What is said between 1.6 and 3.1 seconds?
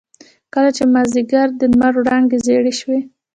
لمر وړانګې زيړې شوې.